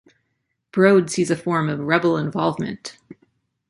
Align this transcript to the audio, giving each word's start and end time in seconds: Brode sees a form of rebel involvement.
Brode 0.71 1.11
sees 1.11 1.29
a 1.29 1.35
form 1.35 1.69
of 1.69 1.77
rebel 1.77 2.17
involvement. 2.17 2.97